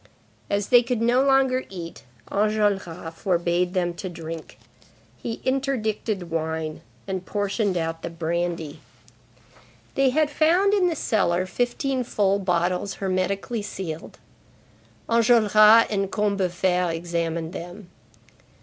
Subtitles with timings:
[0.49, 4.57] As they could no longer eat, Enjolras forbade them to drink.
[5.15, 8.79] He interdicted wine, and portioned out the brandy.
[9.93, 14.17] They had found in the cellar fifteen full bottles hermetically sealed.
[15.07, 17.91] Enjolras and Combeferre examined them.